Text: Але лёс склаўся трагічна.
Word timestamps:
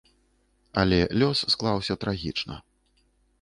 Але 0.83 0.97
лёс 1.23 1.39
склаўся 1.55 1.99
трагічна. 2.05 2.59